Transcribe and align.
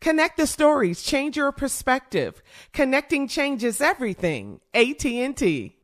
Connect 0.00 0.36
the 0.36 0.46
stories, 0.46 1.02
change 1.02 1.36
your 1.36 1.50
perspective. 1.50 2.42
Connecting 2.72 3.26
changes 3.26 3.80
everything. 3.80 4.60
AT&T. 4.72 5.74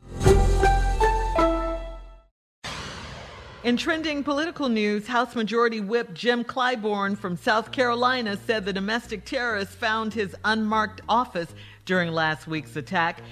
In 3.64 3.78
trending 3.78 4.22
political 4.22 4.68
news, 4.68 5.06
House 5.06 5.34
Majority 5.34 5.80
Whip 5.80 6.12
Jim 6.12 6.44
Clyburn 6.44 7.16
from 7.16 7.36
South 7.36 7.72
Carolina 7.72 8.36
said 8.36 8.66
the 8.66 8.74
domestic 8.74 9.24
terrorist 9.24 9.72
found 9.72 10.12
his 10.12 10.36
unmarked 10.44 11.00
office 11.08 11.54
during 11.86 12.12
last 12.12 12.46
week's 12.46 12.76
attack. 12.76 13.22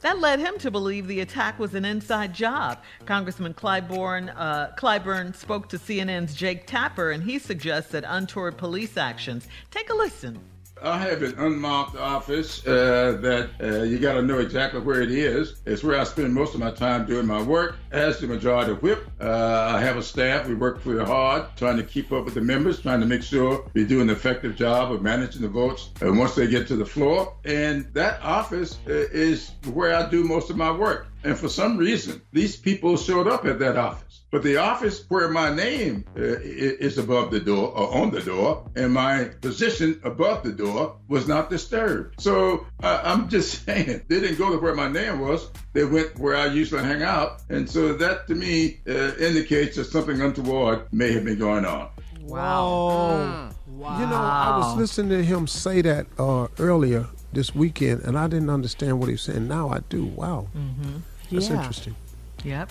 That 0.00 0.18
led 0.18 0.40
him 0.40 0.58
to 0.58 0.70
believe 0.70 1.06
the 1.06 1.20
attack 1.20 1.58
was 1.58 1.74
an 1.74 1.84
inside 1.84 2.34
job. 2.34 2.82
Congressman 3.04 3.52
Clyburn, 3.52 4.32
uh, 4.34 4.70
Clyburn 4.76 5.36
spoke 5.36 5.68
to 5.68 5.78
CNN's 5.78 6.34
Jake 6.34 6.66
Tapper, 6.66 7.10
and 7.10 7.22
he 7.22 7.38
suggests 7.38 7.92
that 7.92 8.04
untoward 8.06 8.56
police 8.56 8.96
actions. 8.96 9.46
Take 9.70 9.90
a 9.90 9.94
listen. 9.94 10.40
I 10.82 10.98
have 10.98 11.22
an 11.22 11.34
unmarked 11.38 11.96
office 11.96 12.66
uh, 12.66 13.18
that 13.20 13.50
uh, 13.60 13.82
you 13.82 13.98
got 13.98 14.14
to 14.14 14.22
know 14.22 14.38
exactly 14.38 14.80
where 14.80 15.02
it 15.02 15.10
is. 15.10 15.60
It's 15.66 15.84
where 15.84 16.00
I 16.00 16.04
spend 16.04 16.32
most 16.32 16.54
of 16.54 16.60
my 16.60 16.70
time 16.70 17.06
doing 17.06 17.26
my 17.26 17.42
work. 17.42 17.76
As 17.90 18.18
the 18.18 18.26
majority 18.26 18.72
whip, 18.72 19.06
uh, 19.20 19.72
I 19.74 19.80
have 19.80 19.96
a 19.96 20.02
staff. 20.02 20.46
We 20.46 20.54
work 20.54 20.82
pretty 20.82 21.04
hard 21.04 21.44
trying 21.56 21.76
to 21.76 21.82
keep 21.82 22.12
up 22.12 22.24
with 22.24 22.34
the 22.34 22.40
members, 22.40 22.80
trying 22.80 23.00
to 23.00 23.06
make 23.06 23.22
sure 23.22 23.68
we 23.74 23.84
do 23.84 24.00
an 24.00 24.08
effective 24.08 24.56
job 24.56 24.92
of 24.92 25.02
managing 25.02 25.42
the 25.42 25.48
votes 25.48 25.90
uh, 26.02 26.12
once 26.12 26.34
they 26.34 26.46
get 26.46 26.66
to 26.68 26.76
the 26.76 26.86
floor. 26.86 27.34
And 27.44 27.92
that 27.94 28.22
office 28.22 28.78
uh, 28.86 28.92
is 28.92 29.52
where 29.72 29.94
I 29.94 30.08
do 30.08 30.24
most 30.24 30.50
of 30.50 30.56
my 30.56 30.70
work. 30.70 31.08
And 31.22 31.38
for 31.38 31.48
some 31.48 31.76
reason, 31.76 32.22
these 32.32 32.56
people 32.56 32.96
showed 32.96 33.26
up 33.26 33.44
at 33.44 33.58
that 33.58 33.76
office. 33.76 34.22
But 34.30 34.44
the 34.44 34.58
office 34.58 35.04
where 35.08 35.28
my 35.28 35.52
name 35.52 36.04
uh, 36.16 36.20
is 36.22 36.98
above 36.98 37.32
the 37.32 37.40
door 37.40 37.76
or 37.76 37.94
on 37.94 38.10
the 38.12 38.20
door 38.20 38.70
and 38.76 38.92
my 38.92 39.24
position 39.40 40.00
above 40.04 40.44
the 40.44 40.52
door 40.52 40.96
was 41.08 41.26
not 41.26 41.50
disturbed. 41.50 42.20
So 42.20 42.66
uh, 42.82 43.00
I'm 43.04 43.28
just 43.28 43.64
saying, 43.66 44.02
they 44.06 44.20
didn't 44.20 44.38
go 44.38 44.52
to 44.52 44.58
where 44.58 44.74
my 44.74 44.88
name 44.88 45.18
was. 45.18 45.50
They 45.72 45.84
went 45.84 46.18
where 46.18 46.36
I 46.36 46.46
usually 46.46 46.82
hang 46.82 47.02
out. 47.02 47.42
And 47.48 47.68
so 47.68 47.92
that 47.94 48.28
to 48.28 48.34
me 48.34 48.80
uh, 48.88 49.16
indicates 49.16 49.76
that 49.76 49.86
something 49.86 50.20
untoward 50.20 50.92
may 50.92 51.12
have 51.12 51.24
been 51.24 51.38
going 51.38 51.64
on. 51.64 51.90
Wow. 52.20 53.50
wow. 53.66 54.00
You 54.00 54.06
know, 54.06 54.14
I 54.14 54.58
was 54.58 54.76
listening 54.76 55.10
to 55.10 55.24
him 55.24 55.48
say 55.48 55.82
that 55.82 56.06
uh, 56.18 56.46
earlier 56.60 57.08
this 57.32 57.54
weekend, 57.54 58.02
and 58.02 58.16
I 58.16 58.28
didn't 58.28 58.50
understand 58.50 59.00
what 59.00 59.06
he 59.06 59.12
was 59.12 59.22
saying. 59.22 59.48
Now 59.48 59.70
I 59.70 59.80
do. 59.88 60.04
Wow. 60.04 60.48
Mm-hmm. 60.56 60.98
That's 61.30 61.48
yeah. 61.48 61.56
interesting. 61.56 61.96
Yep. 62.44 62.70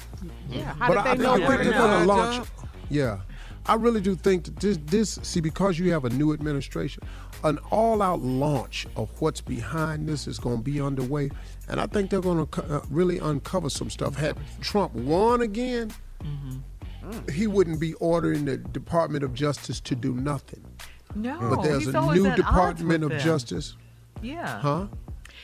Yeah. 0.50 0.74
How 0.74 0.88
but 0.88 0.96
did 0.96 1.06
they 1.06 1.10
I, 1.10 1.16
know 1.16 1.34
I 1.34 1.48
think 1.48 1.64
they're 1.64 1.74
going 1.74 2.02
to 2.02 2.06
launch. 2.06 2.48
Yeah. 2.90 3.20
I 3.66 3.76
really 3.76 4.02
do 4.02 4.16
think 4.16 4.46
that 4.46 4.56
this, 4.58 4.80
this, 4.86 5.20
see, 5.22 5.42
because 5.42 5.78
you 5.78 5.92
have 5.92 6.06
a 6.06 6.10
new 6.10 6.34
administration, 6.34 7.04
an 7.44 7.60
all 7.70 8.02
out 8.02 8.20
launch 8.22 8.88
of 8.96 9.10
what's 9.22 9.42
behind 9.42 10.08
this 10.10 10.28
is 10.28 10.40
going 10.40 10.58
to 10.58 10.64
be 10.64 10.82
underway. 10.82 11.30
And 11.68 11.80
I 11.80 11.86
think 11.86 12.10
they're 12.10 12.22
going 12.22 12.48
to 12.48 12.64
uh, 12.64 12.82
really 12.90 13.20
uncover 13.20 13.70
some 13.70 13.92
stuff. 13.92 14.16
Had 14.16 14.38
Trump 14.60 14.96
won 14.96 15.42
again, 15.42 15.94
mm-hmm. 16.24 17.32
he 17.32 17.46
wouldn't 17.46 17.80
be 17.80 17.94
ordering 17.96 18.46
the 18.46 18.58
Department 18.58 19.24
of 19.24 19.36
Justice 19.36 19.80
to 19.82 19.94
do 19.96 20.16
nothing. 20.16 20.66
No, 21.14 21.38
but 21.40 21.62
there's 21.62 21.88
a 21.88 22.14
new 22.14 22.34
Department 22.36 23.04
of 23.04 23.12
them. 23.12 23.20
Justice. 23.20 23.76
Yeah. 24.22 24.60
Huh? 24.60 24.88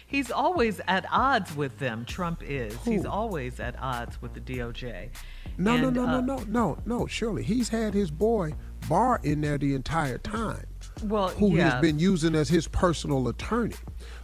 He's 0.08 0.32
always 0.32 0.80
at 0.88 1.06
odds 1.12 1.56
with 1.56 1.80
them. 1.80 2.06
Trump 2.06 2.42
is. 2.44 2.76
Who? 2.84 2.92
He's 2.92 3.06
always 3.06 3.60
at 3.60 3.76
odds 3.80 4.22
with 4.22 4.34
the 4.34 4.40
DOJ. 4.40 5.10
No, 5.58 5.74
and, 5.74 5.82
no, 5.84 5.90
no, 5.90 6.04
uh, 6.04 6.22
no, 6.22 6.38
no, 6.38 6.44
no, 6.48 6.78
no. 6.86 7.08
Surely 7.08 7.44
he's 7.44 7.70
had 7.70 7.94
his 7.94 8.12
boy 8.12 8.54
Barr 8.88 9.20
in 9.24 9.42
there 9.42 9.58
the 9.58 9.74
entire 9.74 10.18
time. 10.18 10.66
Well, 11.04 11.30
who 11.30 11.56
yeah. 11.56 11.72
has 11.72 11.82
been 11.82 12.00
using 12.00 12.36
as 12.36 12.50
his 12.50 12.68
personal 12.68 13.28
attorney. 13.28 13.76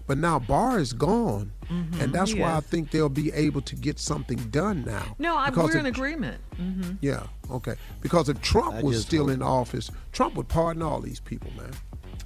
But 0.07 0.17
now 0.17 0.39
Barr 0.39 0.79
is 0.79 0.93
gone, 0.93 1.53
mm-hmm, 1.69 2.01
and 2.01 2.13
that's 2.13 2.33
why 2.33 2.51
is. 2.51 2.57
I 2.57 2.59
think 2.61 2.91
they'll 2.91 3.07
be 3.07 3.31
able 3.31 3.61
to 3.61 3.75
get 3.75 3.97
something 3.97 4.37
done 4.49 4.83
now. 4.85 5.15
No, 5.19 5.37
I, 5.37 5.49
we're 5.51 5.77
in 5.77 5.85
if- 5.85 5.95
agreement. 5.95 6.41
hmm 6.57 6.93
Yeah, 7.01 7.23
okay. 7.49 7.75
Because 8.01 8.27
if 8.27 8.41
Trump 8.41 8.75
I 8.75 8.81
was 8.81 9.01
still 9.01 9.27
hope- 9.27 9.35
in 9.35 9.41
office, 9.41 9.89
Trump 10.11 10.35
would 10.35 10.47
pardon 10.49 10.83
all 10.83 10.99
these 10.99 11.19
people, 11.21 11.51
man. 11.55 11.71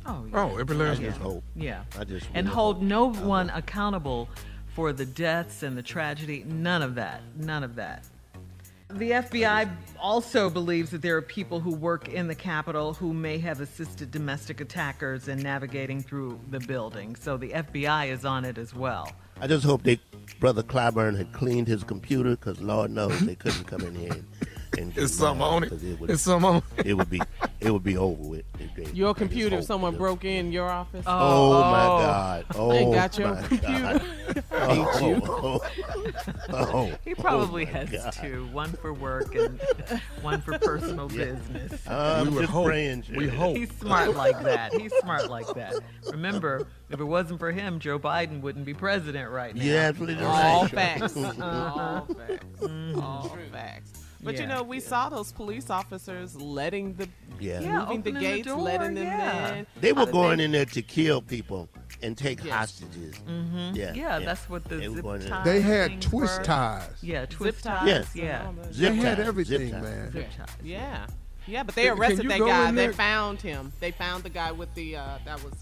Oh, 0.05 0.25
yeah. 0.31 0.39
Oh, 0.39 0.57
every 0.57 0.75
last 0.75 1.01
yeah. 1.01 1.09
just 1.09 1.21
hope. 1.21 1.43
Yeah. 1.55 1.83
I 1.99 2.03
just 2.03 2.27
and 2.33 2.47
hold 2.47 2.77
hope. 2.77 2.85
no 2.85 3.11
one 3.11 3.49
accountable 3.51 4.29
for 4.67 4.93
the 4.93 5.05
deaths 5.05 5.63
and 5.63 5.77
the 5.77 5.83
tragedy. 5.83 6.43
None 6.45 6.81
of 6.81 6.95
that. 6.95 7.21
None 7.37 7.63
of 7.63 7.75
that. 7.75 8.05
The 8.89 9.11
FBI 9.11 9.69
also 9.99 10.49
believes 10.49 10.91
that 10.91 11.01
there 11.01 11.17
are 11.17 11.21
people 11.21 11.59
who 11.59 11.73
work 11.73 12.07
in 12.07 12.27
the 12.27 12.35
Capitol 12.35 12.93
who 12.93 13.13
may 13.13 13.39
have 13.39 13.59
assisted 13.59 14.11
domestic 14.11 14.61
attackers 14.61 15.27
in 15.27 15.39
navigating 15.39 16.03
through 16.03 16.39
the 16.51 16.59
building. 16.59 17.15
So 17.15 17.35
the 17.35 17.49
FBI 17.49 18.11
is 18.11 18.25
on 18.25 18.45
it 18.45 18.59
as 18.59 18.75
well. 18.75 19.11
I 19.41 19.47
just 19.47 19.65
hope 19.65 19.83
they, 19.83 19.99
Brother 20.39 20.61
Clyburn 20.61 21.17
had 21.17 21.33
cleaned 21.33 21.67
his 21.67 21.83
computer 21.83 22.31
because 22.31 22.61
Lord 22.61 22.91
knows 22.91 23.19
they 23.21 23.35
couldn't 23.35 23.65
come 23.65 23.81
in 23.81 23.95
here 23.95 24.11
and, 24.11 24.25
and 24.34 24.34
It's 24.77 25.15
something 25.15 25.41
on 25.41 25.63
it. 25.63 25.69
'cause 25.69 25.83
It 25.83 25.99
would, 25.99 26.09
It's 26.09 26.21
something 26.23 26.49
on 26.49 26.63
it 26.83 26.93
would 26.93 27.09
be 27.09 27.21
it 27.61 27.71
would 27.71 27.83
be 27.83 27.97
over 27.97 28.21
with. 28.21 28.43
if 28.59 28.75
they- 28.75 28.91
Your 28.91 29.13
computer, 29.13 29.57
if 29.59 29.65
someone 29.65 29.95
broke 29.95 30.25
in 30.25 30.51
your 30.51 30.69
office. 30.69 31.03
Oh, 31.07 31.11
oh, 31.11 31.53
oh. 31.53 31.53
oh 31.57 31.71
my 31.71 32.03
God! 32.05 32.45
Oh 32.55 32.69
They 32.71 32.85
got 32.85 33.17
your 33.17 33.35
computer. 33.35 34.01
God. 34.33 34.43
Oh, 34.51 35.59
oh, 36.51 36.53
oh, 36.53 36.91
He 37.05 37.13
probably 37.15 37.63
oh, 37.63 37.71
has 37.71 37.89
God. 37.89 38.11
two 38.13 38.47
one 38.51 38.71
for 38.73 38.93
work 38.93 39.33
and 39.35 39.59
one 40.21 40.41
for 40.41 40.57
personal 40.59 41.07
business. 41.07 41.73
Uh, 41.87 42.17
I'm 42.19 42.27
We 42.29 42.33
would 42.35 42.41
just 42.41 42.51
hope. 42.53 42.65
praying. 42.65 43.03
We 43.15 43.27
hope. 43.27 43.55
He's 43.57 43.71
smart 43.77 44.15
like 44.15 44.41
that. 44.43 44.73
He's 44.73 44.93
smart 45.01 45.29
like 45.29 45.47
that. 45.55 45.75
Remember, 46.11 46.67
if 46.89 46.99
it 46.99 47.03
wasn't 47.05 47.39
for 47.39 47.51
him, 47.51 47.79
Joe 47.79 47.99
Biden 47.99 48.41
wouldn't 48.41 48.65
be 48.65 48.73
president 48.73 49.29
right 49.31 49.55
now. 49.55 49.63
Yeah, 49.63 49.75
absolutely 49.87 50.23
All 50.25 50.61
right. 50.63 50.71
facts. 50.71 51.15
All 51.17 52.05
facts. 52.05 52.45
Mm-hmm. 52.61 52.99
All 52.99 53.37
facts. 53.51 53.91
But 54.25 54.39
you 54.39 54.47
know, 54.47 54.63
we 54.63 54.79
saw 54.79 55.07
those 55.09 55.31
police 55.31 55.69
officers 55.69 56.35
letting 56.35 56.95
the 56.95 57.07
Yeah. 57.39 57.59
Yeah, 57.61 57.61
moving 57.61 57.71
the 57.71 57.81
opening 57.91 58.13
the 58.15 58.19
gates, 58.19 58.47
door, 58.47 58.57
letting 58.61 58.95
them 58.95 59.05
yeah. 59.05 59.53
in. 59.55 59.67
They 59.79 59.93
were 59.93 60.05
did 60.05 60.11
going 60.13 60.39
in 60.39 60.51
there 60.51 60.65
to 60.65 60.81
kill 60.81 61.21
people 61.21 61.69
and 62.01 62.17
take 62.17 62.43
Yes. 62.43 62.53
hostages. 62.53 63.15
Mm-hmm. 63.27 63.75
Yeah, 63.75 63.93
Yeah, 63.93 64.19
that's 64.19 64.49
what 64.49 64.63
the 64.65 64.75
They 64.77 64.89
were 64.89 64.95
zip 64.95 65.03
going 65.03 65.21
in- 65.21 65.27
tie 65.29 65.43
They 65.43 65.61
had 65.61 66.01
twist 66.01 66.39
were. 66.39 66.43
ties. 66.43 66.89
Yeah, 67.01 67.25
twist 67.25 67.63
ties. 67.63 67.79
ties. 67.79 67.87
Yes. 67.87 68.15
Yeah. 68.15 68.51
Zip 68.73 68.89
They 68.93 68.95
had 68.97 69.17
ties, 69.17 69.27
everything, 69.27 69.59
zip 69.59 69.71
ties. 69.71 69.83
man. 69.83 70.11
Zip 70.11 70.29
ties. 70.37 70.47
Yeah. 70.63 71.07
Yeah, 71.47 71.63
but 71.63 71.75
they 71.75 71.83
Can- 71.83 71.91
can 71.93 72.01
arrested 72.01 72.29
that 72.29 72.39
guy. 72.39 72.71
They 72.71 72.91
found 72.91 73.41
him. 73.41 73.71
They 73.79 73.91
found 73.91 74.23
the 74.23 74.29
guy 74.29 74.51
with 74.51 74.73
the 74.73 74.95
uh 74.97 75.19
that 75.25 75.43
was 75.43 75.53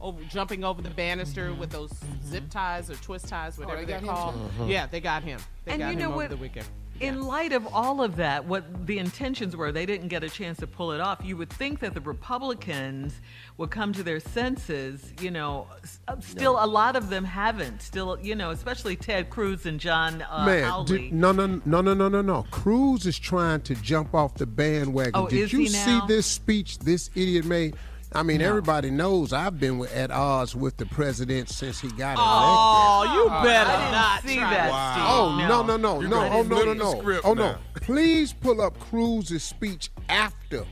over 0.00 0.22
jumping 0.24 0.62
over 0.64 0.80
the 0.82 0.90
banister 0.90 1.52
with 1.54 1.70
those 1.70 1.90
zip 2.24 2.44
ties 2.50 2.90
or 2.90 2.94
twist 2.96 3.26
ties, 3.28 3.58
whatever 3.58 3.80
they 3.80 3.86
they 3.86 3.94
are 3.94 3.98
him 3.98 4.06
called. 4.06 4.34
too? 4.58 4.66
Yeah, 4.66 4.86
they 4.86 5.00
got 5.00 5.22
him. 5.24 5.40
They 5.64 5.72
And 5.72 5.80
got 5.80 5.86
you 5.88 5.92
him 5.94 5.98
know 6.00 6.06
over 6.08 6.16
what? 6.16 6.30
the 6.30 6.36
weekend. 6.36 6.66
In 7.06 7.22
light 7.22 7.52
of 7.52 7.66
all 7.72 8.02
of 8.02 8.16
that, 8.16 8.44
what 8.44 8.86
the 8.86 8.98
intentions 8.98 9.56
were, 9.56 9.72
they 9.72 9.86
didn't 9.86 10.08
get 10.08 10.24
a 10.24 10.28
chance 10.28 10.58
to 10.58 10.66
pull 10.66 10.92
it 10.92 11.00
off. 11.00 11.20
You 11.22 11.36
would 11.36 11.50
think 11.50 11.80
that 11.80 11.94
the 11.94 12.00
Republicans 12.00 13.20
would 13.56 13.70
come 13.70 13.92
to 13.92 14.02
their 14.02 14.20
senses. 14.20 15.12
You 15.20 15.30
know, 15.30 15.66
s- 15.82 16.00
uh, 16.08 16.20
still 16.20 16.56
a 16.62 16.66
lot 16.66 16.96
of 16.96 17.10
them 17.10 17.24
haven't. 17.24 17.82
Still, 17.82 18.18
you 18.20 18.34
know, 18.34 18.50
especially 18.50 18.96
Ted 18.96 19.30
Cruz 19.30 19.66
and 19.66 19.78
John 19.78 20.22
uh, 20.22 20.44
Man, 20.46 20.84
did, 20.84 21.12
no, 21.12 21.32
no, 21.32 21.46
no, 21.64 21.80
no, 21.80 21.94
no, 21.94 22.08
no, 22.08 22.22
no. 22.22 22.46
Cruz 22.50 23.06
is 23.06 23.18
trying 23.18 23.60
to 23.62 23.74
jump 23.76 24.14
off 24.14 24.34
the 24.34 24.46
bandwagon. 24.46 25.12
Oh, 25.14 25.28
Did 25.28 25.40
is 25.40 25.52
you 25.52 25.60
he 25.60 25.68
see 25.68 26.00
this 26.08 26.26
speech 26.26 26.78
this 26.80 27.10
idiot 27.14 27.44
made? 27.44 27.76
I 28.14 28.22
mean, 28.22 28.40
everybody 28.40 28.90
knows 28.90 29.32
I've 29.32 29.58
been 29.58 29.78
with, 29.78 29.92
at 29.94 30.10
odds 30.10 30.54
with 30.54 30.76
the 30.76 30.86
president 30.86 31.48
since 31.48 31.80
he 31.80 31.88
got 31.88 32.16
elected. 32.16 32.20
Oh, 32.20 33.12
you 33.14 33.28
better 33.42 33.70
I 33.70 34.18
didn't 34.22 34.30
see 34.30 34.38
try 34.38 34.50
that, 34.50 34.66
to- 34.68 35.00
Steve. 35.00 35.04
Oh 35.08 35.36
no 35.48 35.62
no 35.62 35.76
no 35.76 36.00
You 36.00 36.08
no 36.08 36.28
oh 36.32 36.42
no 36.42 36.64
no 36.64 36.72
no 36.74 36.98
script 37.00 37.22
oh 37.24 37.34
no! 37.34 37.56
Please 37.74 38.32
pull 38.32 38.60
up 38.60 38.78
Cruz's 38.78 39.42
speech 39.42 39.90
after, 40.08 40.64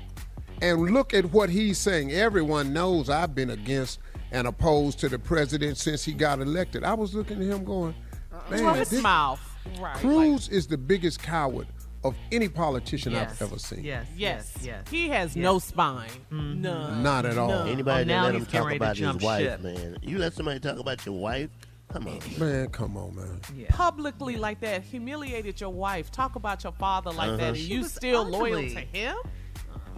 and 0.61 0.81
look 0.93 1.13
at 1.15 1.25
what 1.33 1.51
he's 1.51 1.79
saying. 1.79 2.13
Everyone 2.13 2.73
knows 2.73 3.11
I've 3.11 3.35
been 3.35 3.51
against 3.51 3.99
and 4.31 4.47
opposed 4.47 4.99
to 5.01 5.09
the 5.09 5.19
president 5.19 5.77
since 5.79 6.05
he 6.05 6.13
got 6.13 6.41
elected. 6.41 6.85
I 6.85 6.95
was 6.95 7.13
looking 7.15 7.39
at 7.43 7.47
him 7.49 7.65
going, 7.65 7.95
uh-uh. 8.33 8.51
man, 8.51 8.65
Well, 8.65 8.75
his 8.75 8.91
this- 8.91 9.03
mouth. 9.03 9.41
Right. 9.81 9.95
Cruz 9.97 10.49
is 10.49 10.67
the 10.67 10.77
biggest 10.79 11.23
coward 11.23 11.67
of 12.05 12.17
any 12.33 12.49
politician 12.49 13.13
yes. 13.13 13.33
I've 13.33 13.43
ever 13.43 13.59
seen. 13.59 13.85
Yes, 13.85 14.07
Yes. 14.17 14.53
yes, 14.57 14.65
yes. 14.67 14.89
He 14.91 15.09
has 15.11 15.37
no 15.37 15.59
spine. 15.59 16.11
None. 16.31 17.03
Not 17.03 17.25
at 17.27 17.39
all. 17.39 17.51
Anybody 17.51 18.03
Oh, 18.03 18.15
now 18.15 18.23
that 18.23 18.33
let 18.33 18.35
he's 18.35 18.43
him 18.43 18.51
getting 18.51 18.61
talk 18.61 18.67
ready 18.67 18.79
to 18.79 18.85
about 18.85 18.97
his 18.97 19.07
jump 19.07 19.23
wife, 19.23 19.43
ship. 19.43 19.61
man. 19.61 19.97
You 20.03 20.19
let 20.19 20.33
somebody 20.33 20.61
talk 20.61 20.79
about 20.79 21.07
your 21.07 21.15
wife? 21.17 21.51
Come 21.93 22.07
on. 22.09 22.21
Man, 22.39 22.69
come 22.71 22.97
on, 22.97 23.15
man. 23.15 23.41
Publicly 23.69 24.37
like 24.37 24.61
that, 24.61 24.83
humiliated 24.83 25.61
your 25.61 25.71
wife. 25.71 26.11
Talk 26.11 26.37
about 26.37 26.65
your 26.65 26.73
father 26.73 27.11
like 27.13 27.37
that, 27.39 27.49
and 27.51 27.59
you 27.59 27.81
was 27.81 27.93
still 27.93 28.25
loyal 28.25 28.57
ugly. 28.59 28.71
to 28.75 28.81
him? 28.81 29.17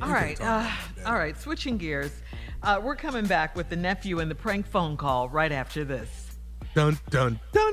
All 0.03 0.11
right, 0.11 0.39
uh, 0.41 0.69
all 1.07 1.15
right. 1.15 1.41
Switching 1.41 1.79
gears, 1.79 2.11
uh, 2.65 2.81
we're 2.83 2.97
coming 2.97 3.27
back 3.27 3.55
with 3.55 3.69
the 3.69 3.77
nephew 3.77 4.19
and 4.19 4.29
the 4.29 4.35
prank 4.35 4.67
phone 4.67 4.97
call 4.97 5.29
right 5.29 5.53
after 5.53 5.85
this. 5.85 6.37
Dun 6.75 6.99
dun 7.11 7.39
dun. 7.53 7.73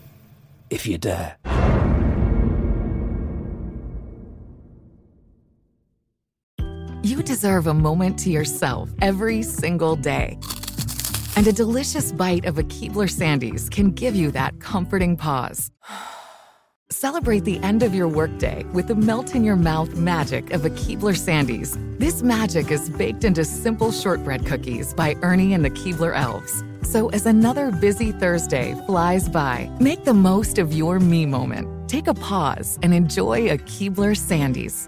if 0.71 0.87
you 0.87 0.97
dare. 0.97 1.37
You 7.03 7.21
deserve 7.23 7.67
a 7.67 7.73
moment 7.73 8.17
to 8.19 8.29
yourself 8.31 8.89
every 9.01 9.43
single 9.43 9.95
day. 9.95 10.39
And 11.35 11.47
a 11.47 11.51
delicious 11.51 12.11
bite 12.11 12.45
of 12.45 12.57
a 12.57 12.63
Keebler 12.63 13.09
Sandies 13.09 13.69
can 13.69 13.91
give 13.91 14.15
you 14.15 14.31
that 14.31 14.59
comforting 14.59 15.17
pause. 15.17 15.71
Celebrate 16.91 17.45
the 17.45 17.57
end 17.59 17.83
of 17.83 17.95
your 17.95 18.07
workday 18.07 18.63
with 18.73 18.87
the 18.87 18.95
melt 18.95 19.33
in 19.33 19.43
your 19.43 19.55
mouth 19.55 19.95
magic 19.95 20.51
of 20.51 20.65
a 20.65 20.69
Keebler 20.69 21.17
Sandies. 21.17 21.75
This 21.97 22.21
magic 22.21 22.69
is 22.69 22.89
baked 22.89 23.23
into 23.23 23.45
simple 23.45 23.91
shortbread 23.91 24.45
cookies 24.45 24.93
by 24.93 25.15
Ernie 25.21 25.53
and 25.53 25.65
the 25.65 25.69
Keebler 25.69 26.15
Elves. 26.15 26.63
So 26.83 27.09
as 27.09 27.25
another 27.25 27.71
busy 27.71 28.11
Thursday 28.11 28.75
flies 28.85 29.29
by, 29.29 29.69
make 29.79 30.03
the 30.03 30.13
most 30.13 30.57
of 30.57 30.73
your 30.73 30.99
me 30.99 31.25
moment. 31.25 31.89
Take 31.89 32.07
a 32.07 32.13
pause 32.13 32.79
and 32.81 32.93
enjoy 32.93 33.49
a 33.49 33.57
Keebler 33.57 34.15
Sandies. 34.15 34.87